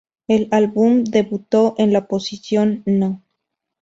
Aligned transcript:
El 0.27 0.47
álbum 0.49 1.03
debutó 1.03 1.75
en 1.77 1.93
la 1.93 2.07
posición 2.07 2.81
No. 2.87 3.21